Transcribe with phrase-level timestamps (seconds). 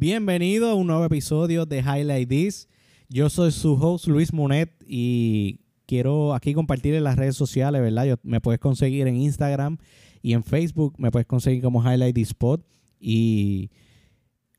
[0.00, 2.70] Bienvenido a un nuevo episodio de Highlight This.
[3.10, 8.06] Yo soy su host Luis Monet y quiero aquí compartir en las redes sociales, ¿verdad?
[8.06, 9.76] Yo, me puedes conseguir en Instagram
[10.22, 12.62] y en Facebook, me puedes conseguir como Highlight This Pod
[12.98, 13.68] y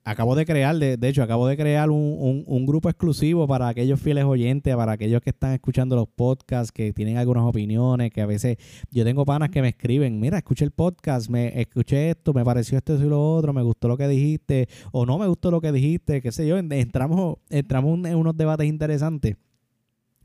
[0.04, 4.76] acabo de crear, de, hecho, acabo de crear un, grupo exclusivo para aquellos fieles oyentes,
[4.76, 8.58] para aquellos que están escuchando los podcasts, que tienen algunas opiniones, que a veces
[8.92, 12.78] yo tengo panas que me escriben, mira, escuché el podcast, me escuché esto, me pareció
[12.78, 15.72] esto y lo otro, me gustó lo que dijiste, o no me gustó lo que
[15.72, 19.38] dijiste, qué sé yo, entramos, entramos en unos debates interesantes.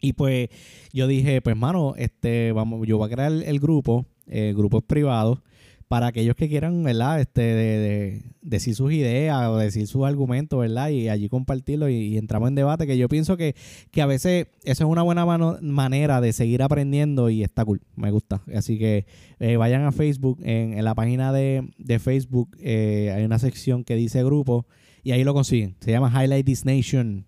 [0.00, 0.48] Y pues
[0.92, 4.84] yo dije, pues mano, este, vamos, yo voy a crear el, grupo, el grupo es
[4.84, 5.42] privado
[5.88, 7.20] para aquellos que quieran, ¿verdad?
[7.20, 10.88] Este, de, decir sus ideas o decir sus argumentos, ¿verdad?
[10.88, 13.54] Y allí compartirlo y, entramos en debate, que yo pienso que,
[13.90, 15.24] que a veces eso es una buena
[15.60, 18.42] manera de seguir aprendiendo y está cool, me gusta.
[18.54, 19.07] Así que
[19.38, 21.68] eh, vayan a Facebook, en, la página de,
[22.01, 24.66] Facebook eh, hay una sección que dice grupo
[25.02, 25.76] y ahí lo consiguen.
[25.80, 27.26] Se llama Highlight This Nation.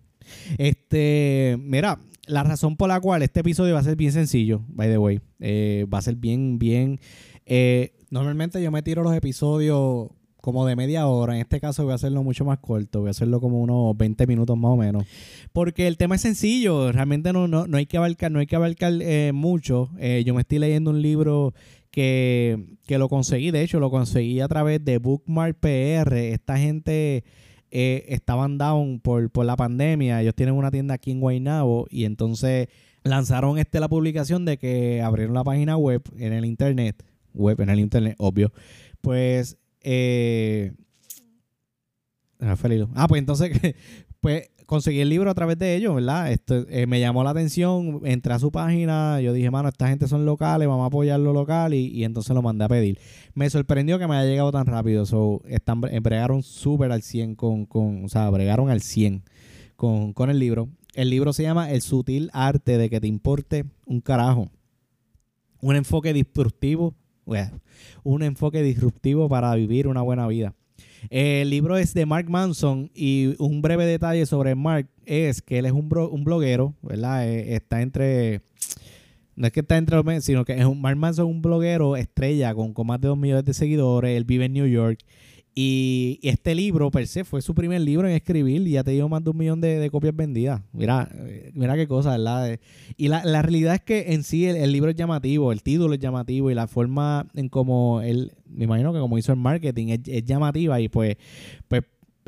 [0.58, 4.88] Este, mira, la razón por la cual este episodio va a ser bien sencillo, by
[4.88, 6.98] the way, eh, va a ser bien, bien...
[8.10, 10.08] Normalmente yo me tiro los episodios
[10.40, 11.34] como de media hora.
[11.34, 13.00] En este caso voy a hacerlo mucho más corto.
[13.00, 15.04] Voy a hacerlo como unos 20 minutos más o menos.
[15.52, 16.90] Porque el tema es sencillo.
[16.92, 19.90] Realmente no, no, hay que abarcar, no hay que abarcar eh, mucho.
[19.98, 21.52] Eh, yo me estoy leyendo un libro
[21.90, 23.50] que, lo conseguí.
[23.50, 26.14] De hecho, lo conseguí a través de Bookmark PR.
[26.14, 27.24] Esta gente
[27.70, 30.22] eh, estaban down por, por la pandemia.
[30.22, 31.88] Ellos tienen una tienda aquí en Guaynabo.
[31.90, 32.68] Y entonces
[33.02, 37.70] lanzaron este la publicación de que abrieron la página web en el internet web, en
[37.70, 38.52] el internet, obvio.
[39.00, 40.72] Pues, eh,
[42.40, 42.56] ah,
[43.08, 43.52] pues entonces,
[44.20, 46.30] pues conseguí el libro a través de ellos, ¿verdad?
[46.30, 50.26] Eh, me llamó la atención, entré a su página, yo dije, mano, esta gente son
[50.26, 52.98] locales, vamos a apoyar lo local y, entonces lo mandé a pedir.
[53.32, 57.64] Me sorprendió que me haya llegado tan rápido, so, están, bregaron súper al 100 con,
[57.64, 59.24] con, o sea, bregaron al 100
[59.74, 60.68] con, con el libro.
[60.94, 64.50] El libro se llama El sutil arte de que te importe un carajo.
[65.62, 66.94] Un enfoque disruptivo
[68.04, 70.54] un enfoque disruptivo para vivir una buena vida.
[71.10, 75.66] El libro es de Mark Manson y un breve detalle sobre Mark es que él
[75.66, 77.28] es un, un bloguero, ¿verdad?
[77.28, 78.42] Eh, está entre...
[79.36, 81.96] No es que está entre los sino que es un, Mark Manson es un bloguero
[81.96, 84.16] estrella con, con más de dos millones de seguidores.
[84.16, 84.98] Él vive en New York
[85.60, 89.08] y este libro, per se, fue su primer libro en escribir y ya te dio
[89.08, 90.62] más de un millón de, copias vendidas.
[90.72, 92.60] Mira, eh, mira qué cosa, ¿verdad?
[92.96, 96.48] Y la, realidad es que en sí el, libro es llamativo, el título es llamativo
[96.52, 100.80] y la forma en cómo él, me imagino que como hizo el marketing, es, llamativa
[100.80, 101.16] y pues,
[101.66, 101.82] pues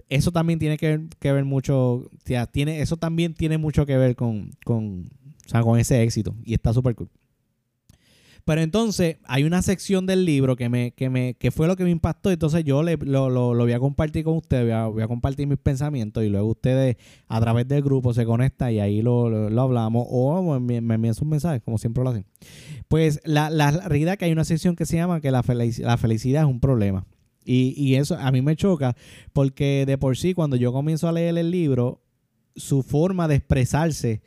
[0.09, 3.87] eso también tiene que ver, que ver mucho, o sea, tiene, eso también tiene mucho
[3.87, 5.09] que ver con, con,
[5.47, 7.09] o sea, con ese éxito y está súper cool.
[8.51, 11.85] Pero entonces hay una sección del libro que me, que me, que fue lo que
[11.85, 12.33] me impactó.
[12.33, 16.25] Entonces yo le, lo, lo, voy a compartir con ustedes, voy a, compartir mis pensamientos
[16.25, 16.97] y luego ustedes
[17.29, 19.27] a través del grupo se conectan y ahí lo,
[19.63, 22.27] hablamos o me, envían sus mensajes, como siempre lo hacen.
[22.89, 26.43] Pues la, la realidad que hay una sección que se llama que la, la felicidad
[26.43, 27.07] es un problema.
[27.45, 28.97] Y, y eso a mí me choca
[29.33, 32.03] porque de por sí cuando yo comienzo a leer el libro,
[32.57, 34.23] su forma de expresarse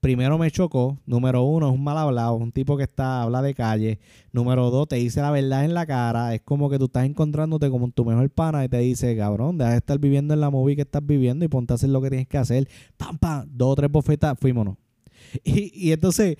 [0.00, 0.98] primero me chocó.
[1.06, 3.98] Número uno, es un mal hablado, un tipo que está, habla de calle.
[4.32, 6.34] Número dos, te dice la verdad en la cara.
[6.34, 9.70] Es como que tú estás encontrándote como tu mejor pana y te dice, cabrón, deja
[9.72, 12.10] de estar viviendo en la movie que estás viviendo y ponte a hacer lo que
[12.10, 12.68] tienes que hacer.
[12.96, 14.76] Pam, pam, dos o tres bofetas, fuímonos.
[15.44, 16.38] Y, y entonces,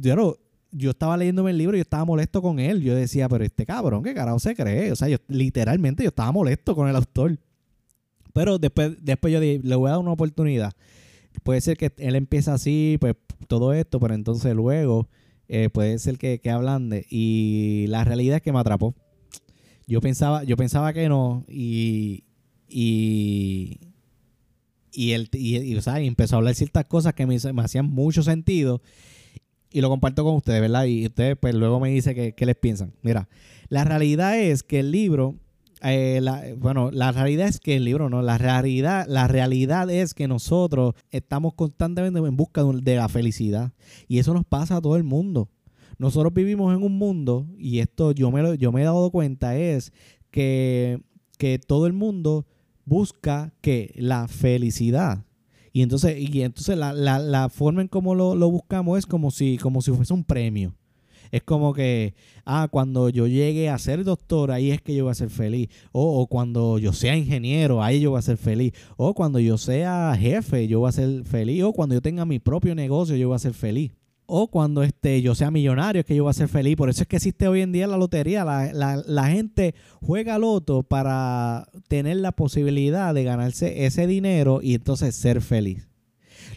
[0.00, 0.38] yo,
[0.72, 2.82] yo estaba leyéndome el libro y yo estaba molesto con él.
[2.82, 4.90] Yo decía, pero este cabrón, ¿qué carajo se cree?
[4.90, 7.38] O sea, yo literalmente yo estaba molesto con el autor.
[8.32, 10.72] Pero después, después yo dije, le voy a dar una oportunidad
[11.46, 13.14] puede ser que él empieza así, pues
[13.46, 15.08] todo esto, pero entonces luego
[15.46, 17.06] eh, puede ser que, que ablande.
[17.08, 18.96] Y la realidad es que me atrapó.
[19.86, 22.24] Yo pensaba, yo pensaba que no, y,
[22.68, 23.78] y,
[24.90, 28.82] y él y, o sea, empezó a hablar ciertas cosas que me, hacían mucho sentido.
[29.70, 30.86] Y lo comparto con ustedes, ¿verdad?
[30.86, 32.92] Y ustedes pues luego me dicen qué les piensan.
[33.02, 33.28] Mira,
[33.68, 35.36] la realidad es que el libro
[35.82, 40.26] eh, bueno, la realidad es que el libro no, la realidad, la realidad es que
[40.26, 43.72] nosotros estamos constantemente en busca de la felicidad
[44.08, 45.50] y eso nos pasa a todo el mundo.
[45.98, 49.92] Nosotros vivimos en un mundo y esto yo me, yo me he dado cuenta es
[50.30, 51.00] que,
[51.38, 52.46] que todo el mundo
[52.84, 55.24] busca que la felicidad.
[55.72, 59.30] Y entonces, y entonces la, la, la forma en cómo lo, lo buscamos es como
[59.30, 60.74] si, como si fuese un premio.
[61.30, 62.14] Es como que,
[62.44, 65.68] ah, cuando yo llegue a ser doctor, ahí es que yo voy a ser feliz.
[65.92, 68.72] O, cuando yo sea ingeniero, ahí yo voy a ser feliz.
[68.96, 71.62] O cuando yo sea jefe, yo voy a ser feliz.
[71.62, 73.92] O cuando yo tenga mi propio negocio, yo voy a ser feliz.
[74.28, 76.76] o cuando este, yo sea millonario es que yo voy a ser feliz.
[76.76, 78.44] Por eso es que existe hoy en día la lotería.
[78.44, 84.74] La, la, la gente juega loto para tener la posibilidad de ganarse ese dinero y
[84.74, 85.85] entonces ser feliz.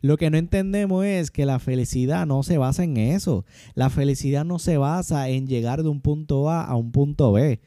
[0.01, 3.45] Lo que no entendemos es que la felicidad no se basa en eso.
[3.75, 7.59] La felicidad no se basa en llegar de un punto A a un punto B.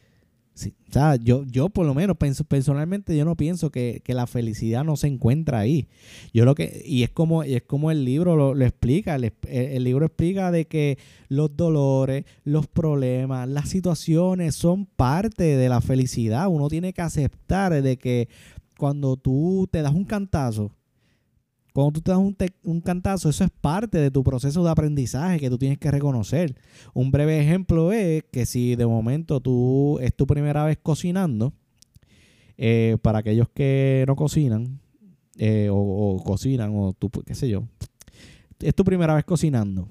[0.54, 2.16] o sea, yo, yo por lo menos
[2.48, 5.88] personalmente yo no pienso que, la felicidad no se encuentra ahí.
[6.32, 10.06] Yo lo que, y es como, es como el libro lo, explica, el, el, libro
[10.06, 10.98] explica de que
[11.28, 16.48] los dolores, los problemas, las situaciones son parte de la felicidad.
[16.48, 18.28] Uno tiene que aceptar de que
[18.76, 20.72] cuando tú te das un cantazo,
[21.72, 25.40] cuando tú te das un, un, cantazo, eso es parte de tu proceso de aprendizaje
[25.40, 26.54] que tú tienes que reconocer.
[26.92, 31.54] Un breve ejemplo es que si de momento tú es tu primera vez cocinando,
[32.58, 34.80] eh, para aquellos que no cocinan,
[35.38, 37.64] eh, o, cocinan, o tú, qué sé yo,
[38.60, 39.88] es tu primera vez cocinando.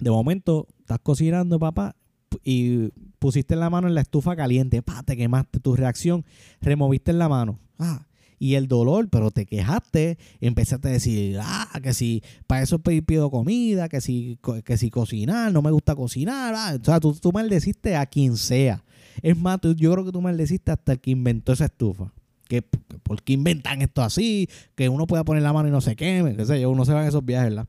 [0.00, 1.96] De momento estás cocinando, papá,
[2.44, 2.88] y
[3.18, 6.24] pusiste la mano en la estufa caliente, pa, te quemaste tu reacción,
[6.60, 7.58] removiste la mano.
[7.78, 8.06] Ah,
[8.42, 13.30] y el dolor, pero te quejaste, empezaste a decir, ah, que si para eso pido
[13.30, 17.30] comida, que si, que si cocinar, no me gusta cocinar, ah, o sea, tú, tú
[17.30, 18.84] maldeciste a quien sea.
[19.22, 22.12] Es más, yo creo que tú maldeciste hasta el que inventó esa estufa.
[22.48, 24.48] Que, ¿Por qué inventan esto así?
[24.74, 26.94] Que uno pueda poner la mano y no se queme, qué sé yo, uno se
[26.94, 27.68] va en esos viajes, ¿verdad?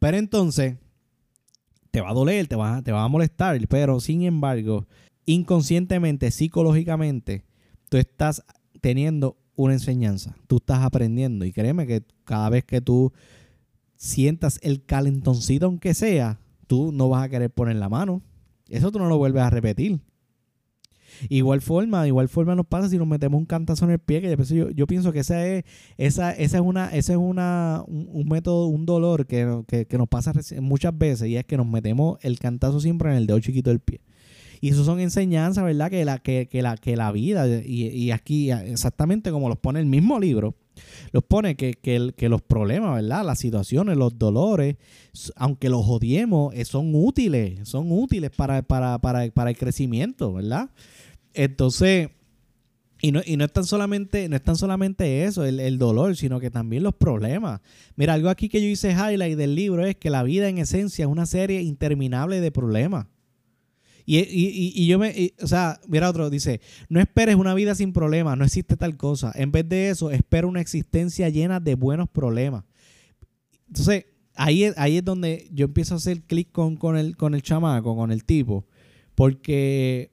[0.00, 0.74] Pero entonces,
[1.92, 4.88] te va a doler, te va, te va a molestar, pero sin embargo,
[5.24, 7.44] inconscientemente, psicológicamente,
[7.88, 8.42] tú estás
[8.80, 10.34] teniendo una enseñanza.
[10.46, 11.44] Tú estás aprendiendo.
[11.44, 13.12] Y créeme que cada vez que tú
[13.96, 18.22] sientas el calentoncito, aunque sea, tú no vas a querer poner la mano.
[18.68, 20.00] Eso tú no lo vuelves a repetir.
[21.28, 24.36] Igual forma, igual forma nos pasa si nos metemos un cantazo en el pie, que
[24.54, 25.64] yo, yo pienso que esa es,
[25.98, 30.08] esa, esa es una, ese es una, un, método, un dolor que, que, que, nos
[30.08, 33.70] pasa muchas veces, y es que nos metemos el cantazo siempre en el dedo chiquito
[33.70, 34.00] del pie.
[34.60, 35.90] Y eso son enseñanzas, ¿verdad?
[35.90, 40.20] Que la, que, la, que la vida, y, aquí exactamente como los pone el mismo
[40.20, 40.54] libro,
[41.12, 43.24] los pone que, que, los problemas, ¿verdad?
[43.24, 44.76] Las situaciones, los dolores,
[45.36, 50.68] aunque los odiemos, eh, son útiles, son útiles para, para, para, el crecimiento, ¿verdad?
[51.32, 52.10] Entonces,
[53.00, 56.16] y no, y no es tan solamente, no es tan solamente eso, el, el, dolor,
[56.16, 57.62] sino que también los problemas.
[57.96, 61.06] Mira, algo aquí que yo hice highlight del libro es que la vida en esencia
[61.06, 63.06] es una serie interminable de problemas.
[64.12, 68.44] Y, yo me, o sea, mira otro, dice, no esperes una vida sin problemas, no
[68.44, 69.32] existe tal cosa.
[69.36, 72.64] En vez de eso, espera una existencia llena de buenos problemas.
[73.68, 77.34] Entonces, ahí es, ahí es donde yo empiezo a hacer clic con, con, el, con
[77.36, 78.66] el chamaco, con el tipo,
[79.14, 80.10] porque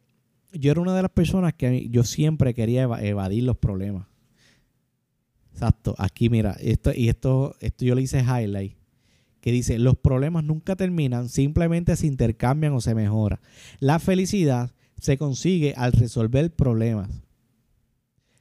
[0.53, 4.05] yo era una de las personas que yo siempre quería evadir los problemas.
[5.53, 8.76] Exacto, aquí mira, esto, y esto, esto yo le hice highlight
[9.47, 13.39] que dice, los problemas nunca terminan, simplemente se intercambian o se mejoran.
[13.79, 17.09] La felicidad se consigue al resolver problemas.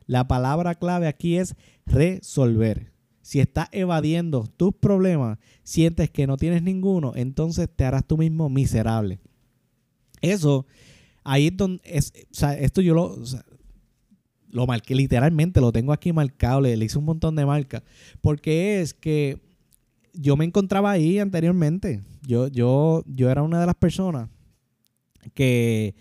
[0.08, 1.54] La palabra clave aquí es
[1.86, 2.90] resolver.
[3.22, 8.48] Si estás evadiendo tus problemas, sientes que no tienes ninguno, entonces te harás tú mismo
[8.48, 9.20] miserable.
[10.22, 10.66] Eso,
[11.22, 13.16] ahí es donde, es, o sea, esto yo lo,
[14.48, 17.84] lo marqué literalmente, lo tengo aquí marcado, le, le hice un montón de marcas,
[18.20, 19.45] porque es que
[20.16, 22.00] yo me encontraba ahí anteriormente.
[22.22, 24.28] Yo, yo, yo era una de las personas
[25.34, 25.94] que,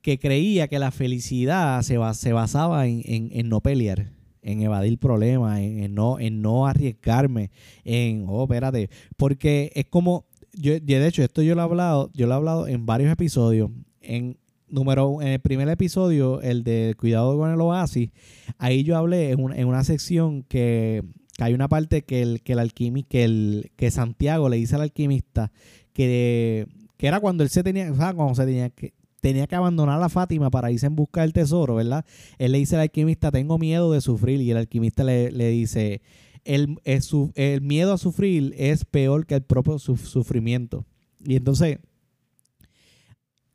[0.00, 4.10] que creía que la felicidad se, se basaba en, no pelear,
[4.42, 7.50] en evadir problemas, en, no, en no arriesgarme,
[7.84, 12.26] en, oh, espérate, porque es como, yo, de hecho, esto yo lo he hablado, yo
[12.26, 14.38] lo he hablado en varios episodios, en
[14.68, 18.10] número en el primer episodio, el de cuidado con el oasis,
[18.58, 21.02] ahí yo hablé en, en una sección que
[21.36, 24.82] que hay una parte que el, que el alquimista, que que Santiago le dice al
[24.82, 25.52] alquimista
[25.92, 29.54] que, que era cuando él se tenía, o sea, cuando se tenía que, tenía que
[29.54, 32.04] abandonar a Fátima para irse en busca del tesoro, ¿verdad?
[32.36, 36.02] Él le dice al alquimista, tengo miedo de sufrir, y el alquimista le, dice,
[36.44, 40.84] el, el, miedo a sufrir es peor que el propio sufrimiento.
[41.24, 41.78] Y entonces,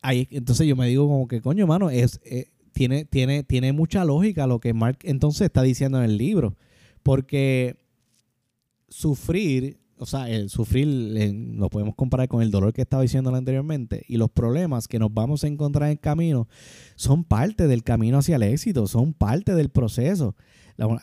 [0.02, 4.04] ahí, entonces yo me digo como que, coño, mano, es, eh, tiene, tiene, tiene mucha
[4.04, 6.56] lógica lo que Mark entonces está diciendo en el libro.
[7.02, 7.76] Porque
[8.88, 10.86] sufrir, o sea, el sufrir
[11.54, 15.12] lo podemos comparar con el dolor que estaba diciendo anteriormente y los problemas que nos
[15.12, 16.48] vamos a encontrar en el camino
[16.96, 20.34] son parte del camino hacia el éxito, son parte del proceso.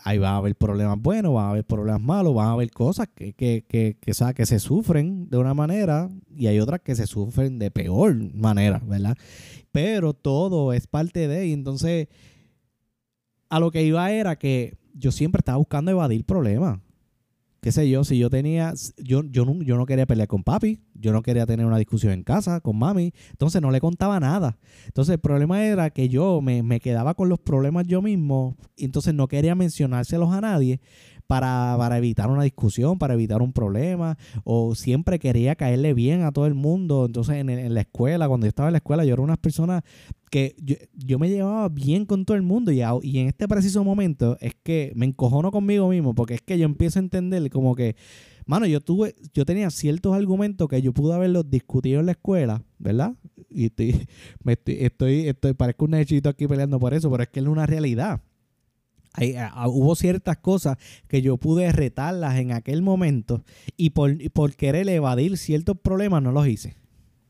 [0.03, 3.07] Ahí va a haber problemas buenos, va a haber problemas malos, van a haber cosas
[3.13, 7.05] que, que, que, que, que se sufren de una manera y hay otras que se
[7.05, 9.15] sufren de peor manera, ¿verdad?
[9.71, 12.07] Pero todo es parte de, y entonces
[13.49, 16.79] a lo que iba era que yo siempre estaba buscando evadir problemas.
[17.61, 20.79] Qué sé yo, si yo tenía, yo, yo, no, yo no quería pelear con papi,
[20.93, 24.57] yo no quería tener una discusión en casa con mami, entonces no le contaba nada.
[24.85, 28.85] Entonces el problema era que yo me, me quedaba con los problemas yo mismo, y
[28.85, 30.79] entonces no quería mencionárselos a nadie,
[31.27, 36.31] para, para, evitar una discusión, para evitar un problema, o siempre quería caerle bien a
[36.31, 37.05] todo el mundo.
[37.05, 39.83] Entonces, en, en la escuela, cuando yo estaba en la escuela, yo era una persona
[40.29, 40.55] que
[40.93, 44.55] yo, me llevaba bien con todo el mundo y, y, en este preciso momento es
[44.61, 47.95] que me encojono conmigo mismo porque es que yo empiezo a entender como que,
[48.45, 52.63] mano, yo tuve, yo tenía ciertos argumentos que yo pude haberlos discutido en la escuela,
[52.77, 53.15] ¿verdad?
[53.49, 54.07] Y estoy,
[54.43, 57.45] me estoy, estoy, estoy, parezco un nechito aquí peleando por eso, pero es que es
[57.45, 58.21] una realidad.
[59.67, 63.43] Hubo ciertas cosas que yo pude retarlas en aquel momento
[63.75, 66.75] y por, por querer evadir ciertos problemas no los hice.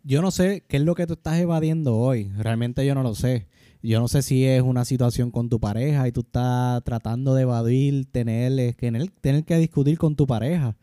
[0.04, 2.32] Yo no sé qué es lo que tú estás evadiendo hoy.
[2.38, 3.48] Realmente yo no lo sé.
[3.84, 7.44] Yo no sé si es una situación con tu pareja y tú estás tratando de
[7.44, 10.76] evadir, tener, tener, tener que discutir con tu pareja.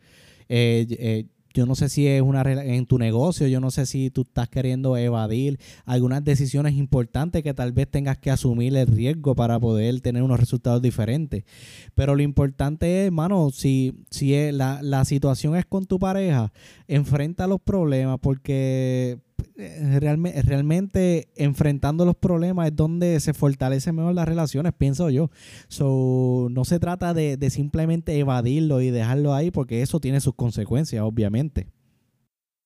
[0.47, 4.09] Eh, eh, yo no sé si es una en tu negocio, yo no sé si
[4.09, 9.35] tú estás queriendo evadir algunas decisiones importantes que tal vez tengas que asumir el riesgo
[9.35, 11.45] para poder tener unos resultados diferentes.
[11.93, 16.51] Pero lo importante es, hermano, si, si la, la situación es con tu pareja,
[16.89, 19.19] enfrenta los problemas porque
[19.57, 25.29] eh, realmente, enfrentando los problemas es donde se fortalece mejor las relaciones, pienso yo.
[25.69, 31.03] So, no se trata de, simplemente evadirlo y dejarlo ahí porque eso tiene sus consecuencias,
[31.03, 31.67] obviamente.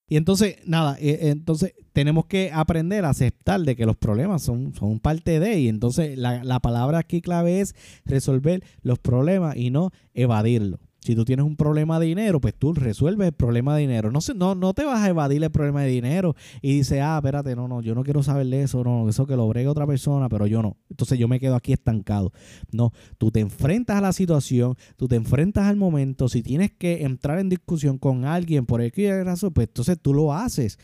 [0.08, 4.74] Y entonces, nada, eh, entonces tenemos que aprender a aceptar de que los problemas son,
[4.74, 9.70] son parte de, y entonces la, la palabra aquí clave es resolver los problemas y
[9.70, 10.80] no evadirlo.
[11.00, 14.10] Si tú tienes un problema de dinero, pues tú resuelves el problema de dinero.
[14.10, 17.56] No, no, no te vas a evadir el problema de dinero y dices, ah, espérate,
[17.56, 20.28] no, no, yo no quiero saber de eso, no, eso que lo bregue otra persona,
[20.28, 20.76] pero yo no.
[20.90, 22.32] Entonces yo me quedo aquí estancado.
[22.70, 26.28] No, tú te enfrentas a la situación, tú te enfrentas al momento.
[26.28, 30.34] Si tienes que entrar en discusión con alguien por X razón, pues entonces tú lo
[30.34, 30.78] haces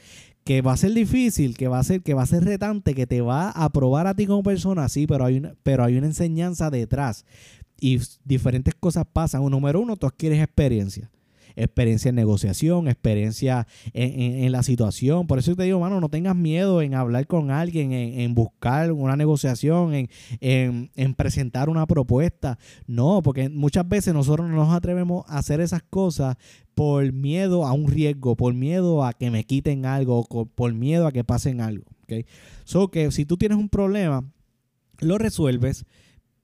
[0.45, 3.05] que va a ser difícil, que va a ser, que va a ser retante, que
[3.07, 6.07] te va a probar a ti como persona, sí, pero hay una, pero hay una
[6.07, 7.25] enseñanza detrás
[7.81, 9.45] y diferentes cosas pasan.
[9.45, 11.11] Número uno, tú adquieres experiencia.
[11.59, 15.27] Experiencia en negociación, experiencia en, la situación.
[15.27, 19.17] Por eso te digo, mano, no tengas miedo en hablar con alguien, en, buscar una
[19.17, 22.59] negociación, en, en, presentar una propuesta.
[22.87, 26.37] No, porque muchas veces nosotros no nos atrevemos a hacer esas cosas
[26.75, 31.13] por miedo a un riesgo, por miedo a que me quiten algo, por miedo a
[31.13, 31.87] que pasen algo.
[32.03, 32.27] ¿okay?
[32.65, 34.31] So que si tú tienes un problema,
[34.99, 35.87] lo resuelves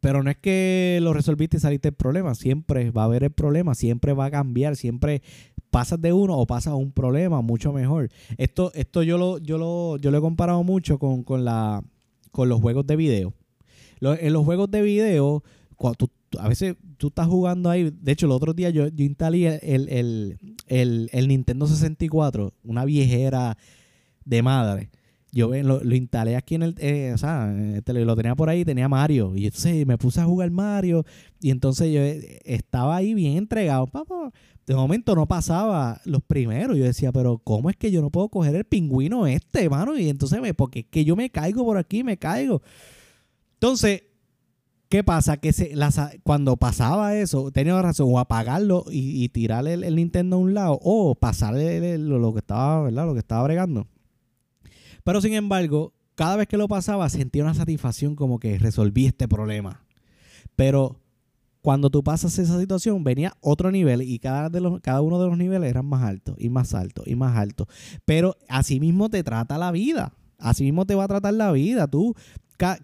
[0.02, 2.34] pero no es que lo resolviste y saliste el problema.
[2.34, 5.22] Siempre va a haber el problema, siempre va a cambiar, siempre
[5.70, 8.10] pasas de uno o pasas un problema mucho mejor.
[8.36, 11.84] Esto, esto yo lo, yo lo, yo lo he comparado mucho con, la,
[12.32, 13.32] con los juegos de video.
[14.00, 15.44] en los juegos de video,
[16.36, 17.92] a veces tú estás jugando ahí.
[18.02, 23.56] De hecho, el otro día yo, yo instalé el, el, el Nintendo 64, una viejera
[24.24, 24.90] de madre
[25.34, 27.50] yo lo, instalé aquí en el, eh, o sea,
[27.86, 29.32] lo tenía por ahí, tenía Mario.
[29.34, 31.06] Y entonces me puse a jugar Mario.
[31.40, 33.88] Y entonces yo eh, estaba ahí bien entregado.
[34.66, 36.76] De momento no pasaba los primeros.
[36.76, 39.96] Yo decía, pero ¿cómo es que yo no puedo coger el pingüino este, mano?
[39.98, 42.60] Y entonces, me, porque es que yo me caigo por aquí, me caigo.
[43.54, 44.02] Entonces,
[44.90, 45.38] ¿qué pasa?
[45.38, 45.74] Que se,
[46.24, 50.78] cuando pasaba eso, tenía razón, o apagarlo y, y tirarle el, Nintendo a un lado,
[50.82, 53.06] o pasarle lo, lo, que estaba, ¿verdad?
[53.06, 53.88] Lo que estaba bregando.
[55.04, 59.28] Pero sin embargo, cada vez que lo pasaba sentía una satisfacción como que resolví este
[59.28, 59.84] problema.
[60.56, 61.00] Pero
[61.62, 65.70] cuando tú pasas esa situación, venía otro nivel y cada, cada uno de los niveles
[65.70, 67.68] eran más altos y más altos y más altos.
[68.04, 70.12] Pero así mismo te trata la vida.
[70.38, 71.86] Así mismo te va a tratar la vida.
[71.86, 72.16] Tú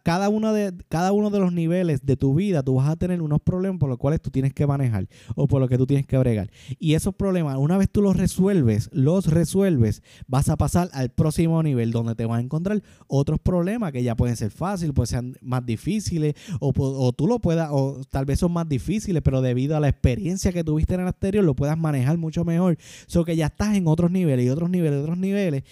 [0.03, 3.23] cada, uno de, cada uno de los niveles de tu vida, tú vas a tener
[3.23, 6.05] unos problemas por los cuales tú tienes que manejar o por los que tú tienes
[6.05, 6.51] que bregar.
[6.81, 11.63] Y esos problemas, una vez tú los resuelves, los resuelves, vas a pasar al próximo
[11.63, 15.41] nivel donde te vas a encontrar otros problemas que ya pueden ser fáciles, pueden ser
[15.43, 19.77] más difíciles, o, o tú lo puedas, o tal vez son más difíciles, pero debido
[19.77, 22.77] a la experiencia que tuviste en el anterior, lo puedas manejar mucho mejor.
[23.07, 25.63] So que ya estás en otros niveles y otros niveles, otros niveles.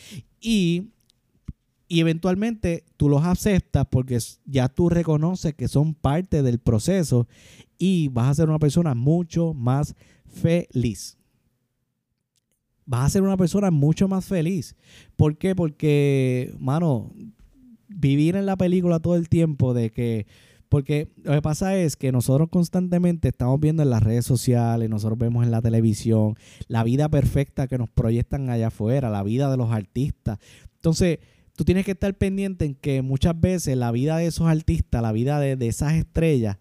[0.41, 0.93] Y
[1.89, 7.29] y eventualmente tú los aceptas porque ya tú reconoces que son parte del proceso
[7.79, 9.95] y vas a ser una persona mucho más
[10.27, 11.17] feliz.
[12.85, 14.77] Vas a ser una persona mucho más feliz.
[15.17, 15.55] ¿Por qué?
[15.55, 17.13] Porque, mano,
[17.89, 20.27] vivir en la película todo el tiempo de que...
[20.69, 25.17] Porque lo que pasa es que nosotros constantemente estamos viendo en las redes sociales, nosotros
[25.17, 26.35] vemos en la televisión
[26.67, 30.39] la vida perfecta que nos proyectan allá afuera, la vida de los artistas.
[30.75, 31.21] Entonces,
[31.57, 35.13] tú tienes que estar pendiente en que muchas veces la vida de esos artistas, la
[35.13, 36.59] vida de, esas estrellas,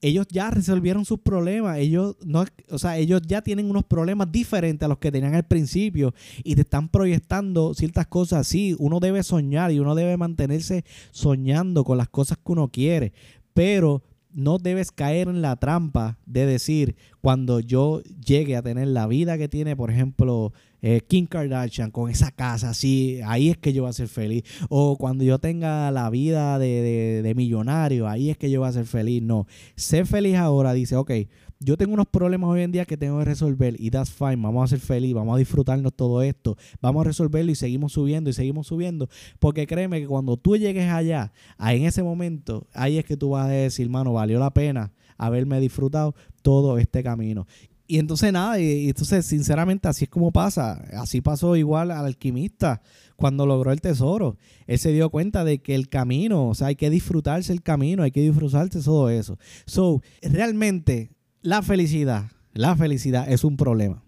[0.00, 1.78] ellos ya resolvieron sus problemas.
[1.78, 5.46] Ellos no, o sea, ellos ya tienen unos problemas diferentes a los que tenían al
[5.46, 8.46] principio y te están proyectando ciertas cosas.
[8.46, 13.12] Sí, uno debe soñar y uno debe mantenerse soñando con las cosas que uno quiere,
[13.52, 14.02] pero
[14.36, 19.38] no debes caer en la trampa de decir, cuando yo llegue a tener la vida
[19.38, 20.52] que tiene, por ejemplo,
[20.82, 24.44] eh, Kim Kardashian, con esa casa, así, ahí es que yo voy a ser feliz.
[24.68, 28.72] O cuando yo tenga la vida de, de millonario, ahí es que yo voy a
[28.72, 29.22] ser feliz.
[29.22, 31.12] No, ser feliz ahora, dice, ok,
[31.58, 34.64] yo tengo unos problemas hoy en día que tengo que resolver y that's fine, vamos
[34.64, 38.32] a ser feliz, vamos a disfrutarnos todo esto, vamos a resolverlo y seguimos subiendo y
[38.32, 39.08] seguimos subiendo,
[39.38, 43.30] porque créeme que cuando tú llegues allá, ahí en ese momento, ahí es que tú
[43.30, 47.46] vas a decir, mano, valió la pena haberme disfrutado todo este camino.
[47.88, 52.82] Y entonces nada, y, entonces sinceramente así es como pasa, así pasó igual al alquimista
[53.14, 54.36] cuando logró el tesoro.
[54.66, 58.02] Él se dio cuenta de que el camino, o sea, hay que disfrutarse el camino,
[58.02, 59.38] hay que disfrutarse todo eso.
[59.66, 61.15] So, realmente
[61.46, 64.02] la felicidad, la felicidad es un problema.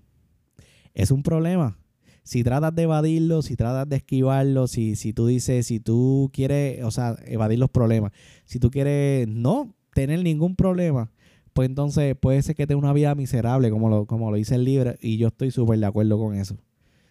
[0.93, 1.79] Es un problema.
[2.25, 6.83] Si tratas de evadirlo, si tratas de esquivarlo, si, si tú dices, si tú quieres,
[6.83, 8.11] o sea, evadir los problemas,
[8.45, 11.13] si tú quieres no tener ningún problema,
[11.53, 14.65] pues entonces puede ser que tenga una vida miserable, como lo, como lo dice el
[14.65, 16.59] libro, y yo estoy súper de acuerdo con eso.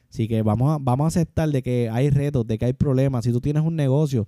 [0.09, 3.23] Así que vamos a, vamos a aceptar de que hay retos, de que hay problemas.
[3.23, 4.27] Si tú tienes un negocio,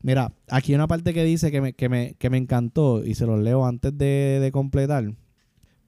[0.00, 3.16] mira, aquí hay una parte que dice que me, que me, que me encantó y
[3.16, 5.12] se los leo antes de, de completar.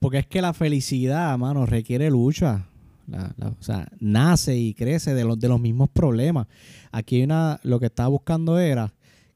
[0.03, 2.67] Porque es que la felicidad, mano, requiere lucha.
[3.09, 6.47] o sea, nace y crece de los, de los mismos problemas.
[6.91, 8.93] Aquí una, lo que estaba buscando era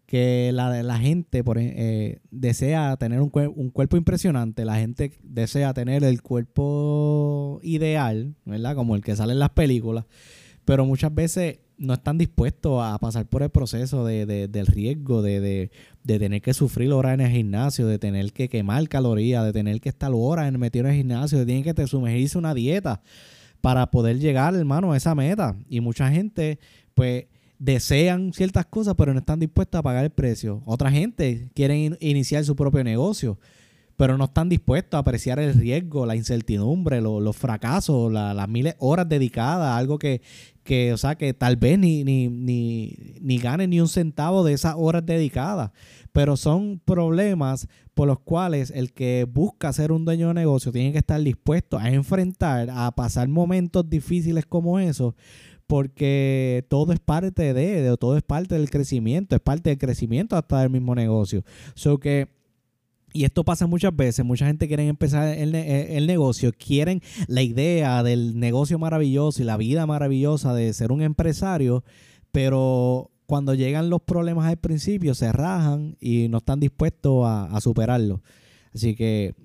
[0.08, 5.74] que la, la gente por, eh, desea tener un, un, cuerpo impresionante, la gente desea
[5.74, 8.76] tener el cuerpo ideal, ¿verdad?
[8.76, 10.04] Como el que sale en las películas,
[10.66, 15.22] pero muchas veces no están dispuestos a pasar por el proceso de, de, del riesgo
[15.22, 15.72] de,
[16.08, 19.82] de, tener que sufrir horas en el gimnasio, de tener que quemar calorías, de tener
[19.82, 23.02] que estar horas en metido en el gimnasio, de tener que te sumergirse una dieta
[23.62, 25.56] para poder llegar, hermano, a esa meta.
[25.70, 26.60] Y mucha gente,
[26.96, 27.26] pues,
[27.60, 30.62] desean ciertas cosas, pero no están dispuestas a pagar el precio.
[30.66, 33.40] Otra gente quiere iniciar su propio negocio
[33.98, 38.78] pero no están dispuestos a apreciar el riesgo, la incertidumbre, los fracasos, las miles de
[38.80, 40.22] horas dedicadas, algo que,
[40.64, 44.54] que, o sea, que tal vez ni, ni, ni, ni ganen ni un centavo de
[44.54, 45.72] esas horas dedicadas.
[46.12, 50.92] Pero son problemas por los cuales el que busca ser un dueño de negocio tiene
[50.92, 55.16] que estar dispuesto a enfrentar, a pasar momentos difíciles como esos,
[55.66, 60.36] porque todo es parte de, de, todo es parte del crecimiento, es parte del crecimiento
[60.36, 61.44] hasta del mismo negocio.
[62.00, 62.37] Que
[63.14, 68.40] y esto pasa muchas veces, mucha gente quiere empezar el, negocio, quieren la idea del
[68.40, 71.84] negocio maravilloso y la vida maravillosa de ser un empresario,
[72.32, 77.62] pero cuando llegan los problemas al principio se rajan y no están dispuestos a, a
[77.62, 78.22] superarlo.
[78.74, 79.36] Así que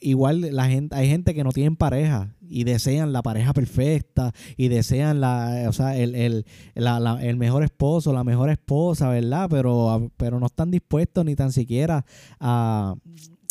[0.00, 4.68] igual la gente, hay gente que no tienen pareja y desean la pareja perfecta y
[4.68, 9.48] desean la, o sea, el, el, el mejor esposo, la mejor esposa, ¿verdad?
[9.50, 12.04] Pero, pero no están dispuestos ni tan siquiera
[12.40, 12.94] a,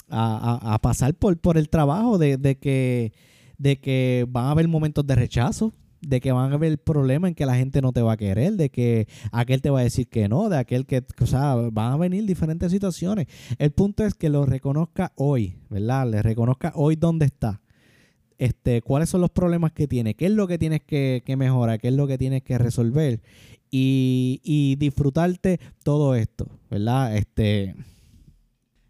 [0.10, 3.14] a, a pasar por, por el trabajo de, de, que,
[3.58, 5.74] de que van a haber momentos de rechazo
[6.06, 8.54] de que van a haber problemas en que la gente no te va a querer,
[8.54, 11.94] de que aquel te va a decir que no, de aquel que, o sea, van
[11.94, 13.28] a venir diferentes situaciones.
[13.58, 16.10] El punto es que lo reconozca hoy, ¿verdad?
[16.10, 17.62] Le reconozca hoy dónde está.
[18.38, 21.80] Este, cuáles son los problemas que tiene, qué es lo que tienes que, que mejorar,
[21.80, 23.22] qué es lo que tienes que resolver
[23.72, 27.16] y, y disfrutarte todo esto, ¿verdad?
[27.16, 27.76] Este,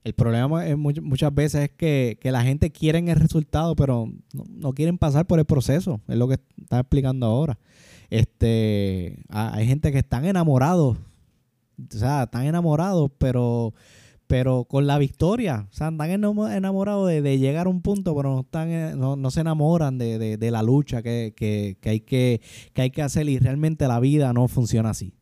[0.06, 5.26] el problema muchas veces es que, la gente quiere el resultado, pero no, quieren pasar
[5.26, 6.00] por el proceso.
[6.08, 7.58] Es lo que está explicando ahora.
[8.12, 13.74] Este, hay gente que están enamorados, o sea, están enamorados, pero,
[14.28, 15.68] pero con la victoria.
[15.72, 19.98] O sea, están enamorados de, llegar a un punto, pero no, están, no, se enamoran
[19.98, 21.34] de, la lucha que,
[21.84, 22.42] hay que,
[22.74, 25.16] que hay que hacer y realmente la vida no funciona así.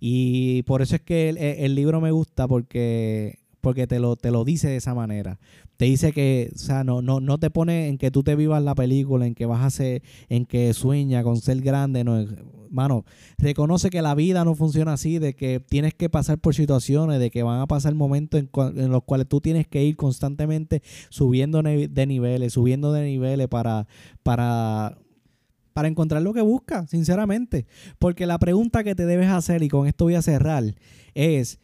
[0.00, 4.44] Y por eso es que el libro me gusta porque porque te lo, te lo
[4.44, 5.38] dice de esa manera.
[5.76, 8.62] Te dice que, o sea, no, no, no te pone en que tú te vivas
[8.62, 12.24] la película, en que vas a ser, en que sueña con ser grande, no,
[12.70, 13.04] mano,
[13.38, 17.30] reconoce que la vida no funciona así, de que tienes que pasar por situaciones, de
[17.30, 22.06] que van a pasar momentos en, los cuales tú tienes que ir constantemente subiendo de
[22.06, 23.86] niveles, subiendo de niveles para,
[24.22, 24.96] para
[25.72, 27.66] para encontrar lo que buscas, sinceramente.
[27.98, 30.74] Porque la pregunta que te debes hacer, y con esto voy a cerrar,
[31.14, 31.58] es,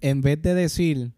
[0.00, 1.12] en vez de decir,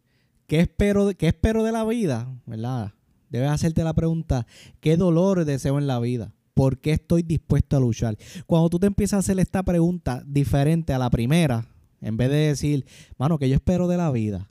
[0.52, 2.30] ¿Qué espero, qué espero de la vida?
[2.44, 2.92] ¿Verdad?
[3.30, 4.46] Debes hacerte la pregunta,
[4.80, 6.34] ¿qué dolores deseo en la vida?
[6.52, 8.18] ¿Por qué estoy dispuesto a luchar?
[8.44, 11.68] Cuando tú te empiezas a hacer esta pregunta diferente a la primera,
[12.02, 12.84] en vez de decir,
[13.16, 14.50] mano, ¿qué yo espero de la vida?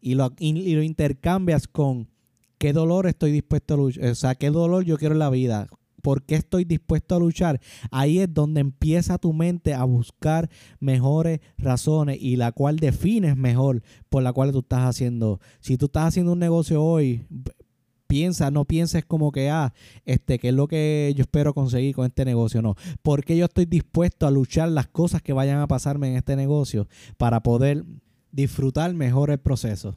[0.00, 2.08] y lo, y lo intercambias con
[2.58, 5.66] qué dolor estoy dispuesto a luchar, o sea, qué dolor yo quiero en la vida,
[6.02, 7.60] por qué estoy dispuesto a luchar,
[7.90, 13.82] ahí es donde empieza tu mente a buscar mejores razones y la cual defines mejor
[14.10, 15.40] por la cual tú estás haciendo.
[15.60, 17.26] Si tú estás haciendo un negocio hoy,
[18.12, 19.72] piensa, no pienses como que, ah,
[20.04, 22.60] este, ¿qué es lo que yo espero conseguir con este negocio?
[22.60, 26.36] No, porque yo estoy dispuesto a luchar las cosas que vayan a pasarme en este
[26.36, 27.86] negocio para poder
[28.30, 29.96] disfrutar mejor el proceso.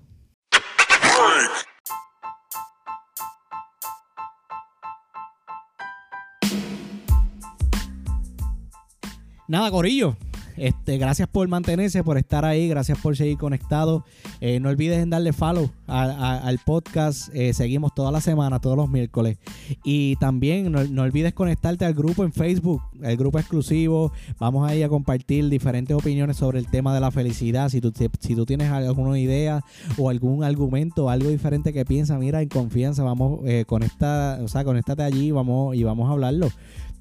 [9.47, 10.15] Nada, Corillo.
[10.58, 14.05] Este, gracias por mantenerse, por estar ahí, gracias por seguir conectado.
[14.39, 17.29] Eh, no olvides en darle follow al podcast.
[17.34, 19.38] Eh, seguimos toda la semana, todos los miércoles.
[19.84, 24.12] Y también no, olvides conectarte al grupo en Facebook, el grupo exclusivo.
[24.39, 27.69] Vamos ahí a compartir diferentes opiniones sobre el tema de la felicidad.
[27.69, 29.62] Si tú, si tú tienes alguna idea
[29.97, 34.63] o algún argumento, algo diferente que piensas, mira, en confianza, vamos, eh, conecta, o sea,
[34.63, 36.49] conéctate allí vamos, y vamos a hablarlo.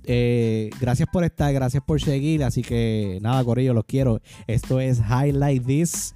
[0.06, 2.44] Eh, gracias por estar, gracias por seguir.
[2.44, 4.20] Así que nada, Corillo, los quiero.
[4.46, 6.14] Esto es Highlight This.